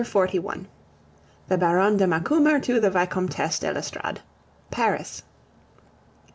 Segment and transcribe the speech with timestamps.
[0.03, 0.41] XLI.
[1.47, 4.21] THE BARONNE DE MACUMER TO THE VICOMTESSE DE L'ESTORADE
[4.71, 5.21] Paris.